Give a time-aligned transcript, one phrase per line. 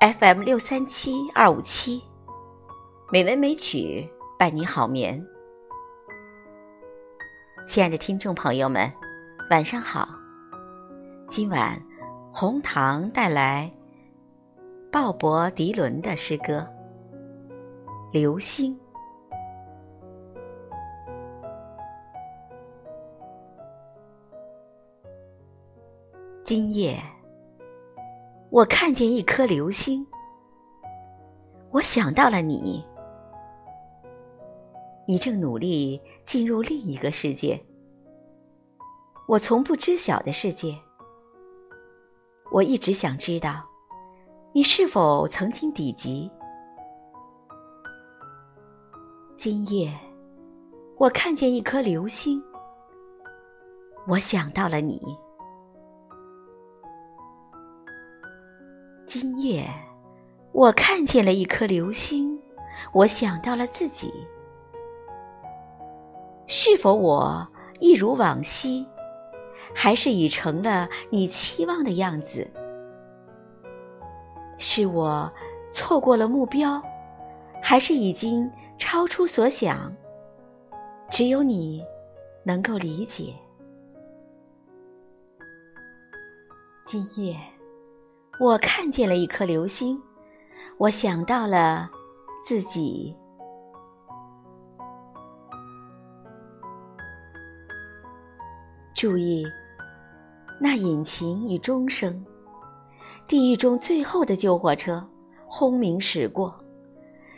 [0.00, 2.02] FM 六三七二五七，
[3.10, 4.06] 美文美曲
[4.38, 5.26] 伴你好眠。
[7.66, 8.92] 亲爱的听众朋友们，
[9.50, 10.06] 晚上好。
[11.28, 11.82] 今晚
[12.30, 13.72] 红糖带来
[14.92, 16.58] 鲍勃迪伦的诗歌
[18.12, 18.74] 《流星》。
[26.44, 26.96] 今夜，
[28.56, 30.06] 我看见一颗流星，
[31.72, 32.82] 我想到了你。
[35.06, 37.62] 你正努力进入另一个世界，
[39.28, 40.74] 我从不知晓的世界。
[42.50, 43.62] 我一直想知道，
[44.54, 46.30] 你是否曾经抵及。
[49.36, 49.92] 今夜，
[50.96, 52.42] 我看见一颗流星，
[54.08, 54.98] 我想到了你。
[59.46, 59.64] 夜，
[60.52, 62.40] 我看见了一颗流星，
[62.92, 64.12] 我想到了自己。
[66.46, 67.46] 是否我
[67.80, 68.86] 一如往昔，
[69.74, 72.48] 还是已成了你期望的样子？
[74.58, 75.30] 是我
[75.72, 76.82] 错过了目标，
[77.62, 79.92] 还是已经超出所想？
[81.10, 81.84] 只有你
[82.42, 83.34] 能够理解。
[86.84, 87.36] 今夜。
[88.38, 89.98] 我看见了一颗流星，
[90.76, 91.90] 我想到了
[92.44, 93.16] 自己。
[98.94, 99.44] 注意，
[100.60, 102.24] 那引擎已钟声，
[103.26, 105.06] 地狱中最后的救火车
[105.46, 106.54] 轰鸣驶过，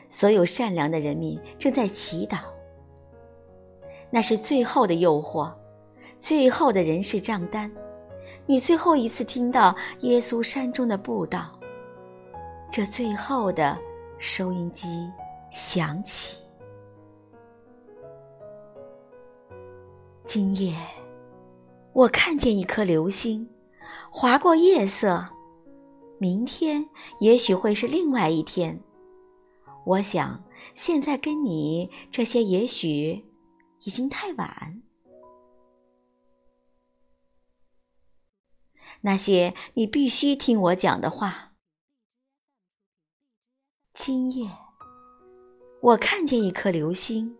[0.08, 2.38] 所有善良的人民正在祈祷。
[4.10, 5.52] 那是最后的诱惑，
[6.18, 7.70] 最后的人事账单。
[8.46, 11.58] 你最后一次听到耶稣山中的布道，
[12.70, 13.78] 这最后的
[14.18, 15.10] 收音机
[15.50, 16.36] 响起。
[20.24, 20.76] 今夜，
[21.92, 23.48] 我看见一颗流星
[24.10, 25.26] 划过夜色。
[26.18, 26.84] 明天
[27.20, 28.78] 也许会是另外一天。
[29.84, 30.42] 我想，
[30.74, 33.24] 现在跟你这些，也许
[33.84, 34.82] 已经太晚。
[39.02, 41.52] 那些你必须听我讲的话。
[43.94, 44.50] 今夜，
[45.82, 47.36] 我看见一颗流星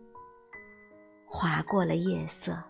[1.25, 2.68] 划过了夜色。